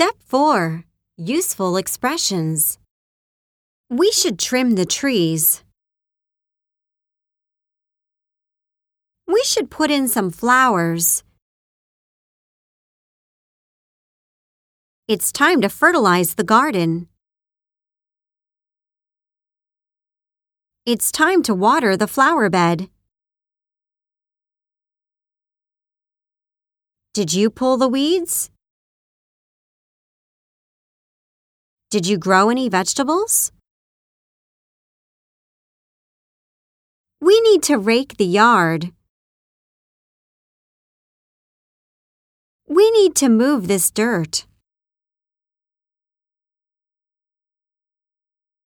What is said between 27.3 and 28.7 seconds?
you pull the weeds?